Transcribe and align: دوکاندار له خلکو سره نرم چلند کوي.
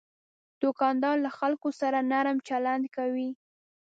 دوکاندار 0.61 1.15
له 1.25 1.29
خلکو 1.37 1.69
سره 1.79 1.99
نرم 2.11 2.37
چلند 2.47 2.83
کوي. 2.95 3.29